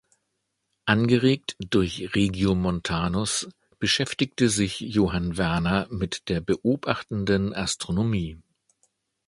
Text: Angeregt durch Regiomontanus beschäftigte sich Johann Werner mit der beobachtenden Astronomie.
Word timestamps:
Angeregt 0.85 1.57
durch 1.59 2.15
Regiomontanus 2.15 3.47
beschäftigte 3.77 4.49
sich 4.49 4.79
Johann 4.79 5.37
Werner 5.37 5.87
mit 5.91 6.27
der 6.27 6.41
beobachtenden 6.41 7.53
Astronomie. 7.53 8.41